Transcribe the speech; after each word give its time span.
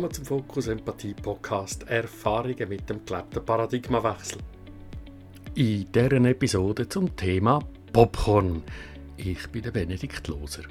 Willkommen 0.00 0.14
zum 0.14 0.24
Fokus 0.24 0.66
Empathie 0.68 1.12
Podcast 1.12 1.86
Erfahrungen 1.86 2.70
mit 2.70 2.88
dem 2.88 3.04
gelebten 3.04 3.44
Paradigmawechsel. 3.44 4.38
In 5.56 5.92
deren 5.92 6.24
Episode 6.24 6.88
zum 6.88 7.14
Thema 7.14 7.58
Popcorn. 7.92 8.62
Ich 9.18 9.46
bin 9.48 9.60
der 9.60 9.72
Benedikt 9.72 10.26
Loser. 10.28 10.62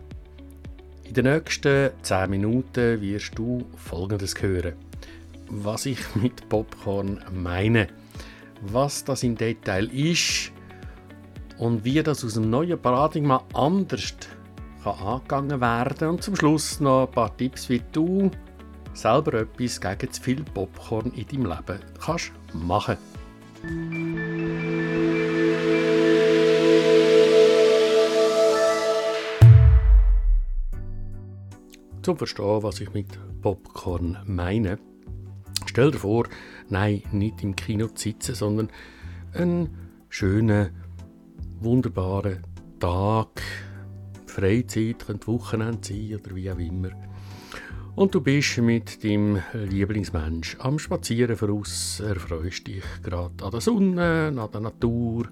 In 1.04 1.14
den 1.14 1.26
nächsten 1.26 1.92
10 2.02 2.28
Minuten 2.28 3.02
wirst 3.02 3.38
du 3.38 3.68
Folgendes 3.76 4.34
hören. 4.42 4.74
Was 5.48 5.86
ich 5.86 6.00
mit 6.16 6.50
Popcorn 6.50 7.24
meine, 7.32 7.86
was 8.62 9.06
das 9.06 9.22
im 9.22 9.38
Detail 9.38 9.94
ist 9.94 10.52
und 11.60 11.86
wie 11.86 12.02
das 12.02 12.26
aus 12.26 12.34
dem 12.34 12.50
neuen 12.50 12.82
Paradigma 12.82 13.44
anders 13.54 14.16
kann 14.84 14.98
angegangen 14.98 15.62
werden 15.62 16.10
und 16.10 16.24
zum 16.24 16.36
Schluss 16.36 16.80
noch 16.80 17.06
ein 17.06 17.12
paar 17.12 17.38
Tipps, 17.38 17.70
wie 17.70 17.84
du 17.92 18.32
selber 18.94 19.34
etwas 19.42 19.80
gegen 19.80 20.12
zu 20.12 20.22
viel 20.22 20.44
Popcorn 20.44 21.12
in 21.14 21.28
deinem 21.28 21.46
Leben 21.46 21.80
kannst 22.00 22.32
machen. 22.54 22.98
Zum 32.02 32.18
Verstehen, 32.18 32.64
was 32.64 32.80
ich 32.82 32.94
mit 32.94 33.20
Popcorn 33.42 34.18
meine, 34.26 34.80
stell 35.66 35.92
dir 35.92 36.00
vor, 36.00 36.28
nein, 36.70 37.04
nicht 37.12 37.44
im 37.44 37.56
Kino 37.56 37.88
zu 37.88 38.04
sitzen, 38.04 38.36
sondern 38.36 38.70
einen 39.34 39.78
schönen, 40.10 40.72
wunderbaren 41.60 42.42
Tag, 42.80 43.42
Freizeit, 44.26 45.06
könnte 45.06 45.28
Wochenende 45.28 45.88
sein 45.88 46.16
oder 46.16 46.36
wie 46.36 46.50
auch 46.50 46.58
immer 46.58 46.90
und 47.96 48.16
du 48.16 48.22
bist 48.22 48.58
mit 48.60 49.04
deinem 49.04 49.42
Lieblingsmensch 49.54 50.58
am 50.60 50.80
Spazieren 50.80 51.36
voraus, 51.36 52.00
erfreust 52.00 52.68
dich 52.68 52.84
gerade 53.04 53.44
an 53.44 53.52
der 53.52 53.62
Sonne, 53.62 54.34
an 54.36 54.52
der 54.52 54.62
Natur, 54.62 55.28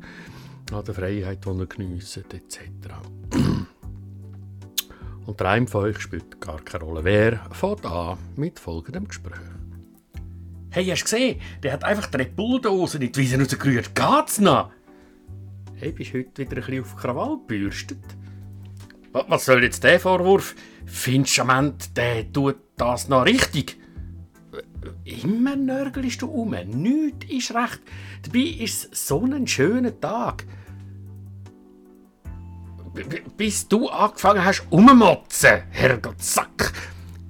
an 0.72 0.84
der 0.84 0.94
Freiheit, 0.94 1.46
die 1.46 1.50
ihr 1.50 1.66
geniesst, 1.66 2.18
etc. 2.18 2.60
Und 5.26 5.40
der 5.40 5.50
eine 5.50 5.68
von 5.68 5.84
euch 5.86 6.00
spielt 6.00 6.40
gar 6.40 6.62
keine 6.62 6.86
Rolle. 6.86 7.04
Wer 7.04 7.40
fährt 7.52 7.86
an 7.86 8.18
mit 8.36 8.60
folgendem 8.60 9.08
Gespräch? 9.08 9.40
Hey, 10.70 10.86
hast 10.86 11.02
du 11.02 11.06
gesehen? 11.06 11.42
Der 11.64 11.74
hat 11.74 11.84
einfach 11.84 12.08
die 12.08 12.18
Red 12.18 12.36
Bull-Dose 12.36 12.98
in 12.98 13.12
die 13.12 13.20
Wiese 13.20 13.40
rausgerührt. 13.40 13.96
Geht's 13.96 14.40
noch? 14.40 14.72
Hey, 15.76 15.92
bist 15.92 16.14
heute 16.14 16.38
wieder 16.38 16.58
ein 16.58 16.66
bisschen 16.66 16.82
auf 16.82 16.96
Krawall 16.96 17.38
gebürstet? 17.38 18.04
Was 19.28 19.46
soll 19.46 19.64
jetzt 19.64 19.84
der 19.84 20.00
Vorwurf? 20.00 20.56
Findest 20.86 21.38
du 21.38 21.42
am 21.42 21.50
Ende, 21.50 21.86
der 21.96 22.32
tut 22.32 22.58
das 22.78 23.10
noch 23.10 23.26
richtig? 23.26 23.78
Immer 25.04 25.56
nörgelst 25.56 26.22
du 26.22 26.28
um. 26.28 26.52
Nichts 26.52 27.26
ist 27.30 27.56
recht. 27.56 27.82
Dabei 28.24 28.40
ist 28.40 28.94
es 28.94 29.08
so 29.08 29.24
ein 29.24 29.48
schöner 29.48 30.00
Tag. 30.00 30.46
B 32.94 33.04
bis 33.38 33.68
du 33.68 33.90
angefangen 33.90 34.44
hast, 34.44 34.66
umzumotzen, 34.70 35.64
Herrgott 35.70 36.22
Sack. 36.22 36.74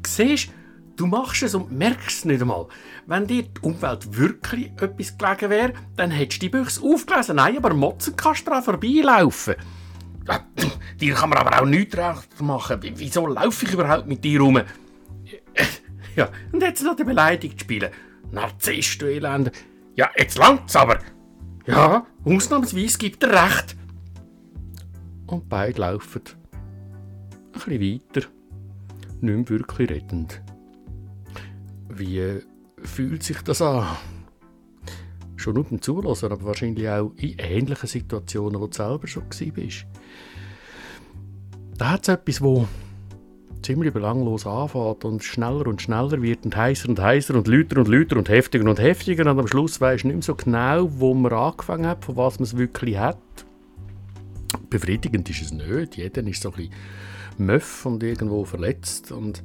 Siehst 0.05 0.49
du, 0.95 1.05
machst 1.05 1.43
es 1.43 1.55
und 1.55 1.71
merkst 1.71 2.19
es 2.19 2.25
nicht 2.25 2.41
einmal. 2.41 2.67
Wenn 3.05 3.27
dir 3.27 3.43
die 3.43 3.61
Umwelt 3.61 4.17
wirklich 4.17 4.71
etwas 4.81 5.17
gelegen 5.17 5.49
wäre, 5.49 5.73
dann 5.95 6.11
hättest 6.11 6.41
du 6.41 6.45
die 6.45 6.49
Büchse 6.49 6.81
aufgelesen. 6.81 7.35
Nein, 7.35 7.57
aber 7.57 7.73
motzen 7.73 8.15
kannst 8.15 8.41
du 8.41 8.51
daran 8.51 8.63
vorbeilaufen. 8.63 9.55
Ja, 10.27 10.45
dir 10.99 11.13
kann 11.13 11.29
man 11.29 11.39
aber 11.39 11.61
auch 11.61 11.65
nichts 11.65 11.97
recht 11.97 12.41
machen. 12.41 12.79
Wieso 12.81 13.27
laufe 13.27 13.65
ich 13.65 13.73
überhaupt 13.73 14.07
mit 14.07 14.23
dir 14.23 14.41
rum? 14.41 14.61
Ja, 16.15 16.29
und 16.51 16.61
jetzt 16.61 16.83
noch 16.83 16.95
die 16.95 17.03
Beleidigung 17.03 17.57
spielen. 17.59 17.91
Narzisst, 18.31 19.01
du 19.01 19.05
Elend. 19.05 19.51
Ja, 19.95 20.09
jetzt 20.17 20.37
langt's 20.37 20.75
aber. 20.75 20.99
Ja, 21.65 22.05
ausnahmsweise 22.23 22.97
gibt 22.97 23.23
er 23.23 23.45
recht. 23.45 23.75
Und 25.27 25.47
beide 25.49 25.79
laufen 25.79 26.21
ein 27.53 27.53
bisschen 27.53 27.81
weiter, 27.81 28.27
nicht 29.21 29.21
mehr 29.21 29.49
wirklich 29.49 29.89
rettend. 29.89 30.41
Wie 31.89 32.41
fühlt 32.83 33.23
sich 33.23 33.41
das 33.41 33.61
an? 33.61 33.87
Schon 35.47 35.55
nur 35.55 35.63
beim 35.63 35.81
Zulassen, 35.81 36.29
aber 36.29 36.43
wahrscheinlich 36.43 36.89
auch 36.89 37.13
in 37.15 37.37
ähnlichen 37.39 37.87
Situationen, 37.87 38.59
wo 38.59 38.67
du 38.67 38.75
selber 38.75 39.07
schon 39.07 39.23
warst. 39.23 39.85
Da 41.77 41.91
hat 41.91 42.01
es 42.01 42.09
etwas, 42.09 42.41
wo 42.41 42.67
ziemlich 43.61 43.93
belanglos 43.93 44.45
anfängt 44.45 45.05
und 45.05 45.23
schneller 45.23 45.67
und 45.67 45.81
schneller 45.81 46.21
wird 46.21 46.43
und 46.43 46.53
heißer 46.53 46.89
und 46.89 46.99
heißer 46.99 47.33
und 47.33 47.47
lauter 47.47 47.77
und 47.77 47.87
lauter 47.87 48.17
und 48.17 48.27
heftiger 48.27 48.69
und 48.69 48.77
heftiger 48.77 49.23
und 49.31 49.39
am 49.39 49.47
Schluss 49.47 49.79
du 49.79 49.87
nicht 49.87 50.03
mehr 50.03 50.21
so 50.21 50.35
genau, 50.35 50.89
wo 50.99 51.13
man 51.13 51.31
angefangen 51.31 51.87
hat, 51.87 52.03
von 52.03 52.17
was 52.17 52.39
man 52.39 52.43
es 52.43 52.57
wirklich 52.57 52.97
hat. 52.97 53.17
Befriedigend 54.69 55.29
ist 55.29 55.43
es 55.43 55.53
nicht. 55.53 55.95
Jeder 55.95 56.27
ist 56.27 56.41
so 56.41 56.49
ein 56.49 56.55
bisschen 56.57 56.73
möff 57.37 57.85
und 57.85 58.03
irgendwo 58.03 58.43
verletzt 58.43 59.13
und 59.13 59.41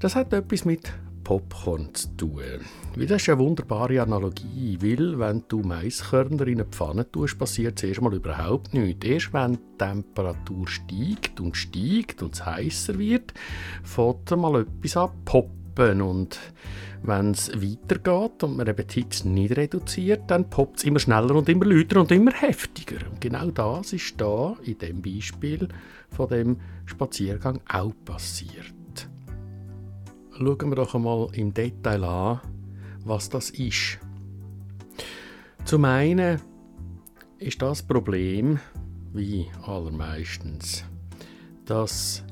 das 0.00 0.16
hat 0.16 0.32
etwas 0.32 0.64
mit 0.64 0.92
Popcorn 1.26 1.92
zu 1.92 2.06
tun. 2.16 2.60
Weil 2.94 3.06
das 3.06 3.22
ist 3.22 3.28
eine 3.30 3.40
wunderbare 3.40 4.00
Analogie, 4.00 4.78
weil 4.80 5.18
wenn 5.18 5.42
du 5.48 5.58
Maiskörner 5.58 6.46
in 6.46 6.60
eine 6.60 6.66
Pfanne 6.66 7.10
tust, 7.10 7.36
passiert 7.36 7.80
zuerst 7.80 8.00
mal 8.00 8.14
überhaupt 8.14 8.72
nichts. 8.72 9.04
Erst 9.04 9.32
wenn 9.32 9.54
die 9.54 9.76
Temperatur 9.76 10.68
steigt 10.68 11.40
und 11.40 11.56
steigt 11.56 12.22
und 12.22 12.36
es 12.36 12.46
heißer 12.46 12.96
wird, 12.96 13.34
fängt 13.82 14.30
mal 14.36 14.60
etwas 14.60 14.96
an 14.96 15.10
poppen 15.24 16.00
und 16.00 16.38
wenn 17.02 17.32
es 17.32 17.50
weitergeht 17.60 18.44
und 18.44 18.56
man 18.56 18.66
die 18.66 18.84
Hitze 18.88 19.28
nicht 19.28 19.56
reduziert, 19.56 20.22
dann 20.28 20.48
poppt 20.48 20.78
es 20.78 20.84
immer 20.84 21.00
schneller 21.00 21.34
und 21.34 21.48
immer 21.48 21.64
lauter 21.64 22.02
und 22.02 22.12
immer 22.12 22.32
heftiger. 22.32 23.04
Und 23.10 23.20
genau 23.20 23.50
das 23.50 23.92
ist 23.92 24.14
da 24.20 24.56
in 24.62 24.78
dem 24.78 25.02
Beispiel 25.02 25.66
von 26.08 26.28
dem 26.28 26.56
Spaziergang 26.86 27.60
auch 27.68 27.92
passiert 28.04 28.76
schauen 30.38 30.68
wir 30.70 30.76
doch 30.76 30.94
einmal 30.94 31.28
im 31.32 31.52
Detail 31.52 32.04
an, 32.04 32.40
was 33.04 33.28
das 33.28 33.50
ist. 33.50 33.98
Zum 35.64 35.84
einen 35.84 36.40
ist 37.38 37.60
das 37.62 37.82
Problem, 37.82 38.60
wie 39.12 39.46
allermeistens, 39.62 40.84
dass 41.64 42.22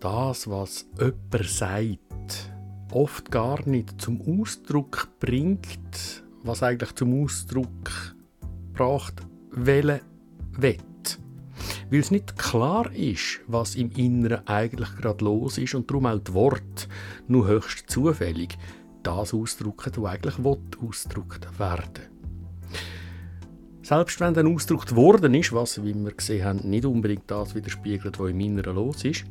das, 0.00 0.48
was 0.48 0.86
jemand 0.98 1.48
sagt, 1.48 2.52
oft 2.92 3.30
gar 3.30 3.66
nicht 3.68 4.00
zum 4.00 4.20
Ausdruck 4.20 5.08
bringt, 5.18 6.24
was 6.42 6.62
eigentlich 6.62 6.94
zum 6.94 7.22
Ausdruck 7.22 8.14
braucht, 8.72 9.22
welche 9.50 10.00
will 10.52 10.78
weil 11.90 12.00
es 12.00 12.10
nicht 12.10 12.38
klar 12.38 12.92
ist, 12.92 13.40
was 13.46 13.74
im 13.74 13.90
Inneren 13.92 14.46
eigentlich 14.46 14.94
gerade 14.96 15.24
los 15.24 15.58
ist 15.58 15.74
und 15.74 15.90
darum 15.90 16.06
auch 16.06 16.18
die 16.18 16.32
Worte 16.32 16.86
nur 17.26 17.48
höchst 17.48 17.90
zufällig 17.90 18.56
das 19.02 19.34
ausdrücken, 19.34 19.92
was 19.96 20.10
eigentlich 20.12 20.38
ausgedrückt 20.38 21.58
werden 21.58 22.04
Selbst 23.82 24.20
wenn 24.20 24.34
dann 24.34 24.54
ausgedrückt 24.54 24.94
worden 24.94 25.34
ist, 25.34 25.52
was, 25.52 25.82
wie 25.82 25.94
wir 25.94 26.12
gesehen 26.12 26.44
haben, 26.44 26.68
nicht 26.68 26.84
unbedingt 26.84 27.30
das 27.30 27.54
widerspiegelt, 27.54 28.20
was 28.20 28.30
im 28.30 28.40
Inneren 28.40 28.76
los 28.76 29.04
ist, 29.04 29.24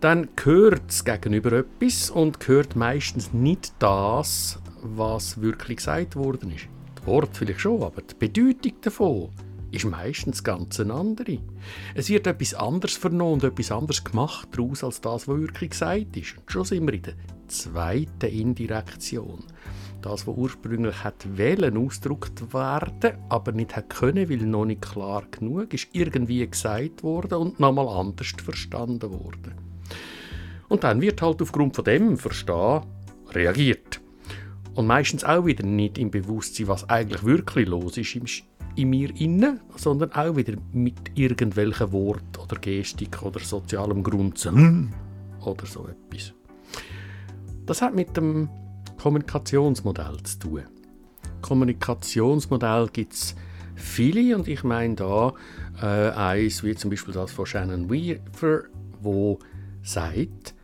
dann 0.00 0.28
gehört 0.36 0.82
es 0.88 1.04
gegenüber 1.04 1.52
etwas 1.52 2.10
und 2.10 2.38
gehört 2.38 2.76
meistens 2.76 3.32
nicht 3.32 3.74
das, 3.80 4.60
was 4.82 5.40
wirklich 5.40 5.78
gesagt 5.78 6.14
worden 6.14 6.52
ist. 6.52 6.68
Das 6.94 7.06
Wort 7.06 7.30
vielleicht 7.36 7.60
schon, 7.60 7.82
aber 7.82 8.02
die 8.02 8.14
Bedeutung 8.14 8.72
davon 8.80 9.30
ist 9.70 9.84
meistens 9.84 10.42
ganz 10.42 10.80
eine 10.80 10.94
andere. 10.94 11.38
Es 11.94 12.08
wird 12.08 12.26
etwas 12.26 12.54
anderes 12.54 12.96
vernommen 12.96 13.34
und 13.34 13.44
etwas 13.44 13.70
anderes 13.70 14.04
gemacht 14.04 14.48
daraus, 14.52 14.82
als 14.82 15.00
das, 15.00 15.28
was 15.28 15.40
wirklich 15.40 15.70
gesagt 15.70 16.16
ist. 16.16 16.36
Und 16.38 16.50
schon 16.50 16.64
sind 16.64 16.86
wir 16.86 16.94
in 16.94 17.02
der 17.02 17.14
zweiten 17.48 18.26
Indirektion. 18.26 19.44
Das, 20.00 20.26
was 20.26 20.36
ursprünglich 20.36 21.02
hat 21.02 21.26
wollen, 21.36 21.76
ausgedrückt 21.76 22.52
werden, 22.54 23.18
aber 23.28 23.52
nicht 23.52 23.74
hat 23.74 23.90
können, 23.90 24.30
weil 24.30 24.38
noch 24.38 24.64
nicht 24.64 24.82
klar 24.82 25.24
genug 25.30 25.74
ist, 25.74 25.88
irgendwie 25.92 26.46
gesagt 26.46 27.02
worden 27.02 27.38
und 27.38 27.60
nochmal 27.60 27.88
anders 27.88 28.32
verstanden 28.42 29.10
worden. 29.10 29.54
Und 30.68 30.84
dann 30.84 31.00
wird 31.00 31.20
halt 31.20 31.42
aufgrund 31.42 31.74
von 31.74 31.84
dem 31.84 32.16
Verstehen 32.16 32.82
reagiert. 33.30 34.00
Und 34.74 34.86
meistens 34.86 35.24
auch 35.24 35.44
wieder 35.44 35.66
nicht 35.66 35.98
im 35.98 36.12
Bewusstsein, 36.12 36.68
was 36.68 36.88
eigentlich 36.88 37.24
wirklich 37.24 37.66
los 37.66 37.96
ist 37.96 38.14
im 38.14 38.26
in 38.78 38.90
mir 38.90 39.10
inne, 39.20 39.60
sondern 39.76 40.12
auch 40.12 40.36
wieder 40.36 40.54
mit 40.72 40.94
irgendwelchen 41.14 41.92
Wort 41.92 42.38
oder 42.38 42.56
Gestik 42.60 43.22
oder 43.22 43.40
sozialem 43.40 44.02
Grunzen 44.02 44.94
oder 45.44 45.66
so 45.66 45.88
etwas. 45.88 46.32
Das 47.66 47.82
hat 47.82 47.94
mit 47.94 48.16
dem 48.16 48.48
Kommunikationsmodell 48.96 50.22
zu 50.22 50.38
tun. 50.38 50.62
Kommunikationsmodell 51.42 52.88
gibt 52.92 53.12
es 53.12 53.34
viele 53.74 54.36
und 54.36 54.48
ich 54.48 54.64
meine 54.64 54.94
da 54.94 55.32
äh, 55.82 56.10
eins 56.10 56.62
wie 56.62 56.74
zum 56.74 56.90
Beispiel 56.90 57.14
das 57.14 57.32
von 57.32 57.46
Shannon 57.46 57.90
Weaver, 57.90 58.62
wo 59.00 59.38
sagt, 59.82 60.54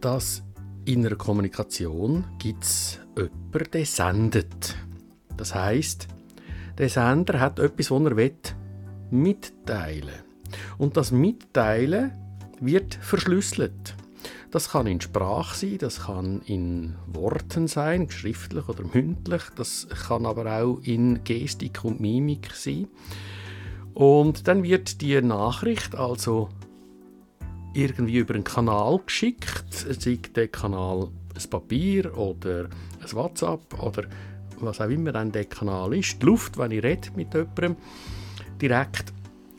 dass 0.00 0.42
in 0.84 1.04
einer 1.04 1.16
Kommunikation 1.16 2.24
gibt 2.38 2.64
es 2.64 3.00
jemanden, 3.16 3.70
der 3.72 3.86
sendet. 3.86 4.76
Das 5.36 5.54
heißt, 5.54 6.08
der 6.78 6.88
Sender 6.88 7.40
hat 7.40 7.58
etwas, 7.58 7.90
was 7.90 8.02
er 8.02 8.16
will, 8.16 8.36
mitteilen 9.10 10.22
Und 10.78 10.96
das 10.96 11.12
Mitteilen 11.12 12.12
wird 12.60 12.94
verschlüsselt. 12.94 13.96
Das 14.50 14.70
kann 14.70 14.86
in 14.86 15.00
Sprache 15.00 15.56
sein, 15.56 15.78
das 15.78 16.04
kann 16.04 16.40
in 16.46 16.94
Worten 17.06 17.68
sein, 17.68 18.08
schriftlich 18.10 18.68
oder 18.68 18.84
mündlich, 18.84 19.42
das 19.56 19.88
kann 20.06 20.24
aber 20.24 20.60
auch 20.60 20.78
in 20.82 21.24
Gestik 21.24 21.84
und 21.84 22.00
Mimik 22.00 22.52
sein. 22.54 22.88
Und 23.92 24.46
dann 24.46 24.62
wird 24.62 25.00
die 25.00 25.20
Nachricht 25.20 25.94
also 25.94 26.48
irgendwie 27.74 28.18
über 28.18 28.34
einen 28.34 28.44
Kanal 28.44 29.00
geschickt, 29.04 29.72
sei 29.72 30.18
der 30.34 30.48
Kanal 30.48 31.08
ein 31.34 31.50
Papier 31.50 32.16
oder 32.16 32.68
ein 33.02 33.12
WhatsApp 33.12 33.82
oder 33.82 34.04
was 34.60 34.80
auch 34.80 34.88
immer 34.88 35.12
dann 35.12 35.32
der 35.32 35.44
Kanal 35.44 35.94
ist, 35.94 36.22
die 36.22 36.26
Luft, 36.26 36.58
wenn 36.58 36.70
ich 36.70 36.82
rede 36.82 37.08
mit 37.16 37.34
jemandem 37.34 37.76
direkt. 38.60 39.12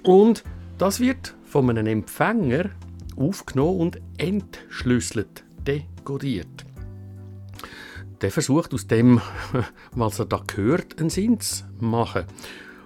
Und 0.03 0.43
das 0.77 0.99
wird 0.99 1.35
von 1.43 1.69
einem 1.69 1.87
Empfänger 1.87 2.69
aufgenommen 3.15 3.79
und 3.79 4.01
entschlüsselt, 4.17 5.43
dekodiert. 5.65 6.65
Der 8.21 8.31
versucht 8.31 8.73
aus 8.73 8.87
dem, 8.87 9.21
was 9.91 10.19
er 10.19 10.25
da 10.25 10.41
gehört, 10.45 10.99
einen 10.99 11.09
Sinn 11.09 11.39
zu 11.39 11.63
machen. 11.79 12.25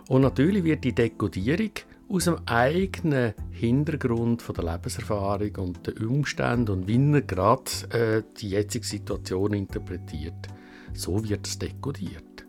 Und 0.09 0.21
natürlich 0.21 0.63
wird 0.63 0.83
die 0.83 0.93
Dekodierung 0.93 1.71
aus 2.09 2.25
dem 2.25 2.37
eigenen 2.45 3.33
Hintergrund 3.51 4.41
von 4.41 4.55
der 4.55 4.65
Lebenserfahrung 4.65 5.55
und 5.57 5.87
den 5.87 6.05
Umständen 6.05 6.69
und 6.71 6.87
wie 6.87 7.13
er 7.13 7.21
gerade 7.21 7.71
äh, 7.91 8.23
die 8.37 8.49
jetzige 8.49 8.85
Situation 8.85 9.53
interpretiert. 9.53 10.47
So 10.93 11.27
wird 11.27 11.47
es 11.47 11.59
dekodiert. 11.59 12.45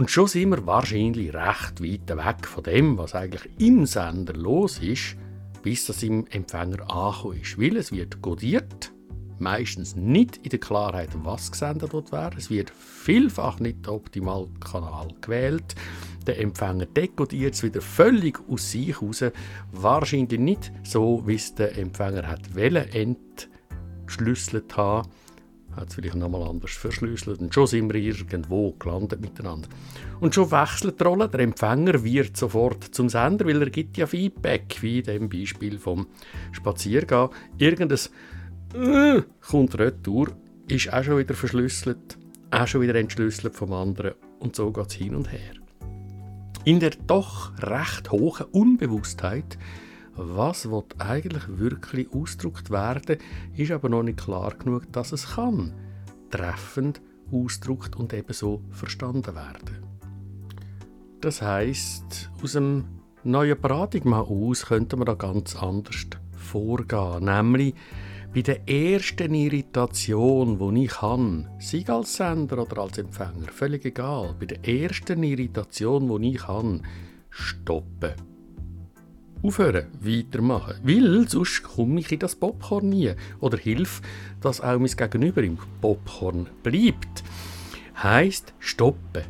Und 0.00 0.10
schon 0.10 0.28
sind 0.28 0.48
wir 0.48 0.66
wahrscheinlich 0.66 1.34
recht 1.34 1.82
weit 1.82 2.08
weg 2.08 2.46
von 2.46 2.64
dem, 2.64 2.96
was 2.96 3.14
eigentlich 3.14 3.50
im 3.58 3.84
Sender 3.84 4.32
los 4.32 4.78
ist, 4.78 5.16
bis 5.62 5.84
das 5.84 6.02
im 6.02 6.26
Empfänger 6.28 6.90
angekommen 6.90 7.40
ist. 7.40 7.60
Weil 7.60 7.76
es 7.76 7.92
wird 7.92 8.22
kodiert, 8.22 8.92
meistens 9.38 9.96
nicht 9.96 10.38
in 10.38 10.48
der 10.48 10.58
Klarheit, 10.58 11.10
was 11.22 11.52
gesendet 11.52 11.92
wird. 11.92 12.34
Es 12.38 12.48
wird 12.48 12.70
vielfach 12.70 13.60
nicht 13.60 13.84
der 13.84 13.92
optimale 13.92 14.48
Kanal 14.58 15.08
gewählt. 15.20 15.74
Der 16.26 16.40
Empfänger 16.40 16.86
dekodiert 16.86 17.54
es 17.54 17.62
wieder 17.62 17.82
völlig 17.82 18.38
aus 18.48 18.70
sich 18.70 19.00
heraus. 19.00 19.24
Wahrscheinlich 19.72 20.40
nicht 20.40 20.72
so, 20.82 21.26
wie 21.26 21.34
es 21.34 21.54
der 21.54 21.76
Empfänger 21.76 22.26
hat 22.26 22.54
wollen, 22.54 22.88
entschlüsselt 24.06 24.76
haben. 24.76 25.08
Hat 25.76 25.88
es 25.88 25.94
vielleicht 25.94 26.16
nochmal 26.16 26.42
anders 26.48 26.72
verschlüsselt. 26.72 27.40
Und 27.40 27.54
schon 27.54 27.66
sind 27.66 27.92
wir 27.92 28.00
irgendwo 28.00 28.72
gelandet 28.72 29.20
miteinander. 29.20 29.68
Und 30.20 30.34
schon 30.34 30.50
wechselt 30.50 31.00
die 31.00 31.04
Rolle. 31.04 31.28
Der 31.28 31.40
Empfänger 31.40 32.02
wird 32.02 32.36
sofort 32.36 32.84
zum 32.84 33.08
Sender, 33.08 33.46
weil 33.46 33.62
er 33.62 33.70
gibt 33.70 33.96
ja 33.96 34.06
Feedback, 34.06 34.78
wie 34.80 34.98
in 34.98 35.04
dem 35.04 35.28
Beispiel 35.28 35.78
vom 35.78 36.08
Spaziergehen. 36.52 37.28
Irgendein 37.58 37.98
äh, 38.74 39.22
kommt 39.40 39.78
retour, 39.78 40.28
ist 40.68 40.92
auch 40.92 41.04
schon 41.04 41.18
wieder 41.18 41.34
verschlüsselt, 41.34 42.18
auch 42.50 42.66
schon 42.66 42.80
wieder 42.80 42.94
entschlüsselt 42.96 43.54
vom 43.54 43.72
anderen. 43.72 44.14
Und 44.40 44.56
so 44.56 44.72
geht 44.72 44.88
es 44.88 44.94
hin 44.94 45.14
und 45.14 45.30
her. 45.30 45.54
In 46.64 46.80
der 46.80 46.90
doch 47.06 47.52
recht 47.62 48.10
hohen 48.10 48.46
Unbewusstheit, 48.52 49.58
was 50.22 50.70
wird 50.70 50.94
eigentlich 50.98 51.44
wirklich 51.48 52.12
ausgedrückt 52.12 52.70
werden, 52.70 53.16
ist 53.56 53.70
aber 53.70 53.88
noch 53.88 54.02
nicht 54.02 54.18
klar 54.18 54.54
genug, 54.54 54.92
dass 54.92 55.12
es 55.12 55.34
kann 55.34 55.72
treffend 56.30 57.00
ausgedrückt 57.32 57.96
und 57.96 58.12
ebenso 58.12 58.62
verstanden 58.70 59.34
werden. 59.34 59.84
Das 61.20 61.42
heißt, 61.42 62.30
aus 62.42 62.52
dem 62.52 62.84
neuen 63.24 63.60
Paradigma 63.60 64.20
aus 64.20 64.66
könnte 64.66 64.96
man 64.96 65.06
da 65.06 65.14
ganz 65.14 65.56
anders 65.56 66.06
vorgehen, 66.32 67.24
nämlich 67.24 67.74
bei 68.32 68.42
der 68.42 68.68
ersten 68.68 69.34
Irritation, 69.34 70.74
die 70.74 70.84
ich 70.84 71.02
habe, 71.02 71.48
sei 71.58 71.84
als 71.88 72.16
Sender 72.16 72.62
oder 72.62 72.82
als 72.82 72.98
Empfänger, 72.98 73.48
völlig 73.50 73.84
egal, 73.84 74.36
bei 74.38 74.46
der 74.46 74.66
ersten 74.66 75.22
Irritation, 75.22 76.22
die 76.22 76.34
ich 76.34 76.46
habe, 76.46 76.80
stoppen. 77.28 78.29
Aufhören, 79.42 79.86
weitermachen. 80.00 80.74
Weil 80.82 81.26
sonst 81.26 81.62
komme 81.62 82.00
ich 82.00 82.12
in 82.12 82.18
das 82.18 82.36
Popcorn 82.36 82.90
nie. 82.90 83.12
Oder 83.40 83.56
hilf, 83.56 84.02
dass 84.42 84.60
auch 84.60 84.78
mein 84.78 84.90
Gegenüber 84.90 85.42
im 85.42 85.56
Popcorn 85.80 86.46
bleibt. 86.62 87.24
Heißt 88.02 88.52
stoppen. 88.58 89.24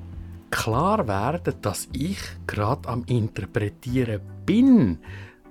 Klar 0.51 1.07
werden, 1.07 1.55
dass 1.63 1.89
ich 1.93 2.19
gerade 2.49 2.89
am 2.89 3.05
Interpretieren 3.07 4.21
bin. 4.45 4.99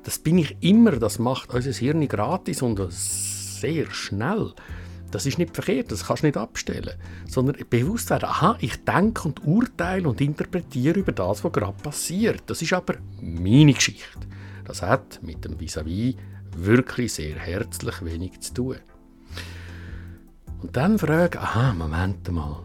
Das 0.03 0.19
bin 0.19 0.37
ich 0.37 0.57
immer. 0.59 0.91
Das 0.91 1.19
macht 1.19 1.53
unser 1.53 1.71
Hirn 1.71 2.05
gratis 2.09 2.61
und 2.61 2.81
sehr 2.91 3.89
schnell. 3.91 4.51
Das 5.09 5.25
ist 5.25 5.37
nicht 5.37 5.55
verkehrt, 5.55 5.91
das 5.91 6.05
kannst 6.05 6.23
du 6.23 6.27
nicht 6.27 6.37
abstellen. 6.37 6.95
Sondern 7.27 7.55
bewusst 7.69 8.09
werden, 8.09 8.25
aha, 8.25 8.57
ich 8.59 8.83
denke 8.83 9.29
und 9.29 9.45
urteile 9.45 10.09
und 10.09 10.19
interpretiere 10.19 10.99
über 10.99 11.13
das, 11.13 11.45
was 11.45 11.51
gerade 11.53 11.81
passiert. 11.81 12.43
Das 12.47 12.61
ist 12.61 12.73
aber 12.73 12.95
meine 13.21 13.73
Geschichte. 13.73 14.19
Das 14.69 14.83
hat 14.83 15.19
mit 15.23 15.43
dem 15.43 15.59
Vis-à-vis 15.59 16.13
-vis 16.13 16.17
wirklich 16.55 17.11
sehr 17.13 17.39
herzlich 17.39 18.05
wenig 18.05 18.39
zu 18.41 18.53
tun. 18.53 18.75
Und 20.61 20.77
dann 20.77 20.99
frage, 20.99 21.39
aha, 21.39 21.73
Moment 21.73 22.31
mal, 22.31 22.61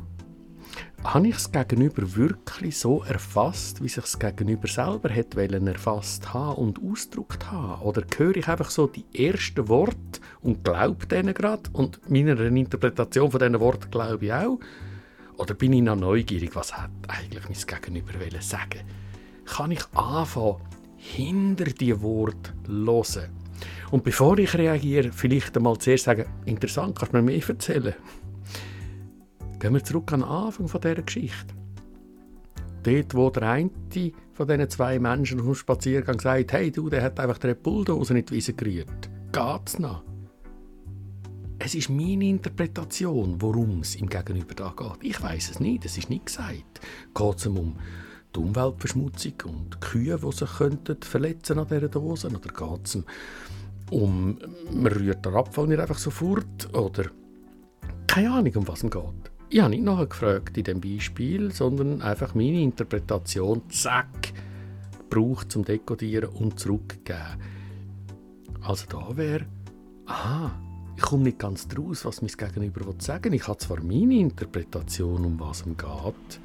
habe 1.02 1.28
ich 1.28 1.34
das 1.36 1.50
Gegenüber 1.50 2.14
wirklich 2.14 2.78
so 2.78 3.02
erfasst, 3.04 3.82
wie 3.82 3.88
sich 3.88 4.04
das 4.04 4.18
Gegenüber 4.18 4.68
selber 4.68 5.08
hätte 5.08 5.40
erfasst 5.66 6.34
haben 6.34 6.56
und 6.56 6.78
ausgedrückt 6.78 7.50
haben? 7.50 7.80
Oder 7.80 8.02
höre 8.18 8.36
ich 8.36 8.48
einfach 8.48 8.68
so 8.68 8.86
die 8.86 9.06
ersten 9.14 9.66
Worte 9.68 10.20
und 10.42 10.62
glaube 10.62 11.06
denen 11.06 11.32
gerade 11.32 11.70
und 11.72 12.10
meiner 12.10 12.38
Interpretation 12.38 13.30
von 13.30 13.40
diesen 13.40 13.60
Worten 13.60 13.90
glaube 13.90 14.26
ich 14.26 14.32
auch? 14.34 14.60
Oder 15.38 15.54
bin 15.54 15.72
ich 15.72 15.80
noch 15.80 15.96
neugierig, 15.96 16.54
was 16.54 16.76
hat 16.76 16.90
eigentlich 17.08 17.44
mein 17.44 17.80
Gegenüber 17.80 18.12
sagen 18.42 18.82
Kann 19.46 19.70
ich 19.70 19.86
anfangen, 19.94 20.56
hinter 21.04 21.66
die 21.66 22.00
Worte 22.00 22.52
hören? 22.66 23.30
Und 23.90 24.02
bevor 24.02 24.38
ich 24.38 24.54
reagiere, 24.54 25.12
vielleicht 25.12 25.56
einmal 25.56 25.78
zuerst 25.78 26.04
sagen, 26.04 26.24
interessant, 26.46 26.98
kannst 26.98 27.12
du 27.12 27.18
mir 27.18 27.22
mehr 27.22 27.48
erzählen? 27.48 27.94
Gehen 29.60 29.74
wir 29.74 29.84
zurück 29.84 30.12
an 30.12 30.20
den 30.20 30.28
Anfang 30.28 30.66
dieser 30.66 31.02
Geschichte. 31.02 31.54
Dort, 32.82 33.14
wo 33.14 33.30
der 33.30 33.42
eine 33.44 33.70
von 34.32 34.48
diesen 34.48 34.68
zwei 34.68 34.98
Menschen 34.98 35.40
auf 35.40 35.46
dem 35.46 35.54
Spaziergang 35.54 36.20
sagt, 36.20 36.52
hey 36.52 36.70
du, 36.70 36.90
der 36.90 37.02
hat 37.02 37.20
einfach 37.20 37.38
den 37.38 37.56
Bulldozer 37.56 38.14
nicht 38.14 38.32
Wiese 38.32 38.52
gerührt. 38.52 39.08
Geht's 39.32 39.78
noch? 39.78 40.02
Es 41.58 41.74
ist 41.74 41.88
meine 41.88 42.26
Interpretation, 42.26 43.40
worum 43.40 43.80
es 43.80 43.94
im 43.94 44.08
Gegenüber 44.08 44.54
da 44.54 44.74
geht. 44.76 44.98
Ich 45.02 45.22
weiß 45.22 45.50
es 45.50 45.60
nicht, 45.60 45.84
es 45.84 45.96
ist 45.96 46.10
nicht 46.10 46.26
gesagt. 46.26 46.80
Geht 47.14 47.36
es 47.36 47.46
um 47.46 47.76
die 48.34 48.40
Umweltverschmutzung 48.40 49.34
und 49.46 49.74
die 49.74 49.80
Kühe, 49.80 50.18
die 50.18 50.32
sich 50.32 50.50
könnten 50.58 51.02
verletzen 51.02 51.58
an 51.58 51.68
dieser 51.68 51.88
Dose? 51.88 52.28
Oder 52.28 52.38
geht 52.40 52.86
es 52.86 52.98
um, 53.90 54.38
man 54.72 54.92
rührt 54.92 55.24
den 55.24 55.34
Abfall 55.34 55.66
nicht 55.66 55.80
einfach 55.80 55.98
sofort? 55.98 56.74
Oder 56.74 57.10
keine 58.06 58.32
Ahnung, 58.32 58.54
um 58.56 58.68
was 58.68 58.82
es 58.82 58.90
geht. 58.90 59.02
Ich 59.50 59.60
habe 59.60 59.70
nicht 59.70 59.84
nachher 59.84 60.06
gefragt 60.06 60.56
in 60.56 60.64
dem 60.64 60.80
Beispiel, 60.80 61.52
sondern 61.52 62.02
einfach 62.02 62.34
meine 62.34 62.60
Interpretation, 62.60 63.62
zack, 63.68 64.32
gebraucht 64.98 65.52
zum 65.52 65.64
Dekodieren 65.64 66.30
und 66.30 66.58
zurückgeben. 66.58 67.40
Also 68.62 68.86
da 68.88 69.16
wäre, 69.16 69.46
aha, 70.06 70.50
ich 70.96 71.02
komme 71.02 71.24
nicht 71.24 71.38
ganz 71.38 71.68
draus, 71.68 72.04
was 72.04 72.22
mein 72.22 72.30
Gegenüber 72.30 72.94
sagen 72.98 73.24
will. 73.24 73.34
Ich 73.34 73.46
habe 73.46 73.58
zwar 73.58 73.82
meine 73.82 74.14
Interpretation, 74.14 75.24
um 75.24 75.38
was 75.38 75.60
es 75.60 75.64
geht, 75.64 76.40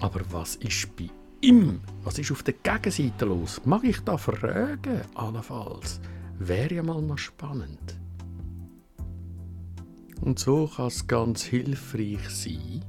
aber 0.00 0.20
was 0.30 0.56
ist 0.56 0.94
bei 0.96 1.10
ihm? 1.40 1.80
Was 2.04 2.18
ist 2.18 2.30
auf 2.30 2.42
der 2.42 2.54
Gegenseite 2.54 3.24
los? 3.24 3.60
Mag 3.64 3.84
ich 3.84 4.00
da 4.00 4.16
fragen, 4.16 5.02
allenfalls? 5.14 6.00
Wäre 6.38 6.74
ja 6.74 6.82
mal 6.82 7.02
noch 7.02 7.18
spannend. 7.18 7.98
Und 10.20 10.38
so 10.38 10.66
kann 10.66 10.88
es 10.88 11.06
ganz 11.06 11.44
hilfreich 11.44 12.28
sein, 12.28 12.84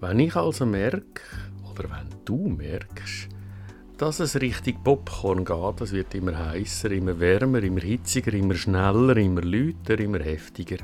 wenn 0.00 0.18
ich 0.18 0.36
also 0.36 0.66
merke, 0.66 1.22
oder 1.70 1.90
wenn 1.90 2.08
du 2.24 2.48
merkst, 2.48 3.28
dass 3.96 4.20
es 4.20 4.40
richtig 4.40 4.82
Popcorn 4.82 5.44
geht, 5.44 5.80
es 5.82 5.92
wird 5.92 6.14
immer 6.14 6.38
heißer, 6.38 6.90
immer 6.90 7.20
wärmer, 7.20 7.62
immer 7.62 7.80
hitziger, 7.80 8.32
immer 8.32 8.54
schneller, 8.54 9.16
immer 9.16 9.42
lauter, 9.42 9.98
immer 9.98 10.20
heftiger. 10.20 10.78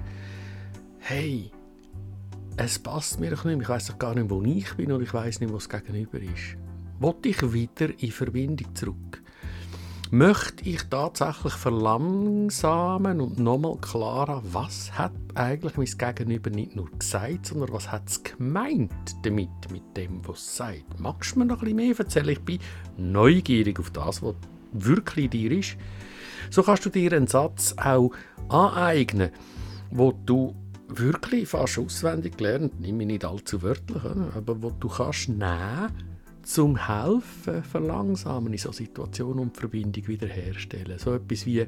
Hey, 0.99 1.51
es 2.57 2.79
passt 2.79 3.21
mir 3.21 3.31
doch 3.31 3.45
nicht, 3.45 3.61
ich 3.61 3.69
weiß 3.69 3.89
doch 3.89 3.99
gar 3.99 4.15
nicht, 4.15 4.31
wo 4.31 4.43
ich 4.43 4.73
bin 4.75 4.93
und 4.93 5.03
ich 5.03 5.13
weiß 5.13 5.41
nicht, 5.41 5.53
wo 5.53 5.57
es 5.57 5.69
gegenüber 5.69 6.19
ist. 6.19 6.57
Wollte 6.99 7.29
ich 7.29 7.53
wieder 7.53 7.91
in 8.01 8.11
Verbindung 8.11 8.75
zurück? 8.75 9.23
möchte 10.11 10.69
ich 10.69 10.83
tatsächlich 10.85 11.53
verlangsamen 11.53 13.21
und 13.21 13.39
nochmal 13.39 13.77
klarer, 13.79 14.43
was 14.45 14.97
hat 14.97 15.13
eigentlich 15.35 15.77
mein 15.77 16.15
Gegenüber 16.15 16.51
nicht 16.51 16.77
nur 16.77 16.91
gesagt, 16.97 17.47
sondern 17.47 17.73
was 17.73 17.91
hat 17.91 18.09
es 18.09 18.23
gemeint 18.23 18.93
damit, 19.23 19.49
mit 19.71 19.97
dem, 19.97 20.27
was 20.27 20.39
es 20.39 20.57
sagt. 20.57 21.01
Magst 21.01 21.35
du 21.35 21.41
mir 21.41 21.47
noch 21.47 21.61
bisschen 21.61 21.77
mehr 21.77 21.99
erzählen? 21.99 22.29
Ich 22.29 22.41
bin 22.41 22.59
neugierig 22.97 23.81
auf 23.81 23.91
das, 23.91 24.23
was 24.23 24.35
wirklich 24.73 25.31
dir 25.31 25.51
ist. 25.51 25.77
So 26.51 26.63
kannst 26.63 26.87
du 26.87 26.91
dir 26.91 27.13
einen 27.13 27.27
Satz 27.27 27.75
auch 27.77 28.13
aneignen, 28.49 29.31
wo 29.91 30.13
du 30.13 30.55
wirklich 30.89 31.49
fast 31.49 31.79
auswendig 31.79 32.37
gelernt, 32.37 32.81
nimm 32.81 32.99
mich 32.99 33.07
nicht 33.07 33.25
allzu 33.25 33.63
wörtlich, 33.63 34.03
aber 34.05 34.63
wo 34.63 34.71
du 34.71 34.89
kannst 34.89 35.29
nehmen 35.29 35.93
zum 36.43 36.77
Helfen 36.77 37.63
verlangsamen 37.65 38.53
in 38.53 38.59
so 38.59 38.71
Situationen 38.71 39.41
und 39.41 39.57
Verbindung 39.57 40.07
wiederherstellen. 40.07 40.99
So 40.99 41.15
etwas 41.15 41.45
wie, 41.45 41.67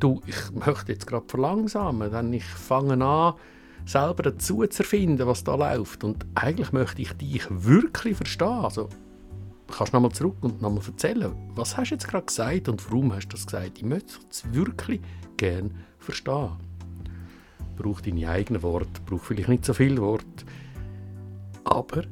du, 0.00 0.20
ich 0.26 0.50
möchte 0.52 0.92
jetzt 0.92 1.06
gerade 1.06 1.26
verlangsamen, 1.28 2.10
denn 2.10 2.32
ich 2.32 2.44
fange 2.44 3.04
an, 3.04 3.34
selber 3.86 4.24
dazu 4.24 4.66
zu 4.66 4.82
erfinden, 4.82 5.26
was 5.26 5.44
da 5.44 5.54
läuft. 5.54 6.02
Und 6.02 6.26
eigentlich 6.34 6.72
möchte 6.72 7.02
ich 7.02 7.12
dich 7.12 7.46
wirklich 7.48 8.16
verstehen. 8.16 8.48
Also, 8.48 8.88
kannst 9.70 9.92
du 9.92 9.96
nochmal 9.96 10.12
zurück 10.12 10.36
und 10.40 10.60
nochmal 10.60 10.82
erzählen, 10.84 11.32
was 11.54 11.76
hast 11.76 11.90
du 11.90 11.94
jetzt 11.94 12.08
gerade 12.08 12.26
gesagt 12.26 12.68
und 12.68 12.84
warum 12.90 13.14
hast 13.14 13.28
du 13.28 13.36
das 13.36 13.46
gesagt? 13.46 13.78
Ich 13.78 13.84
möchte 13.84 14.14
es 14.28 14.42
wirklich 14.52 15.00
gerne 15.36 15.70
verstehen. 15.98 16.69
Brauch 17.80 18.02
deine 18.02 18.28
eigenen 18.28 18.62
Worte, 18.62 19.00
brauch 19.06 19.22
vielleicht 19.22 19.48
nicht 19.48 19.64
so 19.64 19.72
viele 19.72 20.02
Worte, 20.02 20.44
aber 21.64 22.02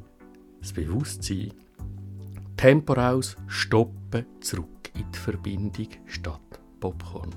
das 0.63 0.73
Bewusstsein, 0.73 1.53
Tempo 2.57 2.95
raus, 2.95 3.37
stoppen, 3.49 4.25
zurück 4.41 4.91
in 4.95 5.05
die 5.13 5.19
Verbindung 5.19 5.89
statt 6.07 6.41
Popcorn. 6.81 7.35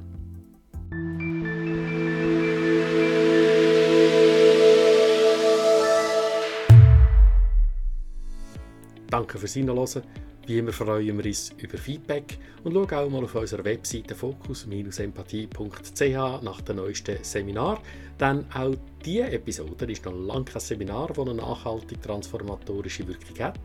Danke 9.09 9.39
fürs 9.39 9.53
Hinhören. 9.55 10.03
Wie 10.51 10.57
immer 10.57 10.73
freuen 10.73 11.17
wir 11.17 11.25
uns 11.25 11.53
über 11.59 11.77
Feedback 11.77 12.37
und 12.65 12.73
schau 12.73 12.83
auch 12.83 13.09
mal 13.09 13.23
auf 13.23 13.35
unserer 13.35 13.63
Webseite 13.63 14.13
fokus-empathie.ch 14.13 16.43
nach 16.43 16.59
dem 16.59 16.75
neuesten 16.75 17.19
Seminar. 17.21 17.81
Denn 18.19 18.43
auch 18.53 18.75
diese 19.05 19.31
Episode 19.31 19.89
ist 19.89 20.03
noch 20.03 20.13
lange 20.13 20.43
kein 20.43 20.59
Seminar, 20.59 21.07
das 21.07 21.19
eine 21.19 21.35
nachhaltig 21.35 22.01
transformatorische 22.01 23.07
Wirkung 23.07 23.39
hat. 23.39 23.61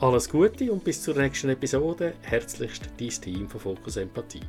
Alles 0.00 0.28
Gute 0.28 0.72
und 0.72 0.82
bis 0.82 1.00
zur 1.00 1.16
nächsten 1.16 1.50
Episode. 1.50 2.14
Herzlichst 2.22 2.90
dein 2.98 3.10
Team 3.10 3.48
von 3.48 3.60
Fokus 3.60 3.96
Empathie. 3.96 4.40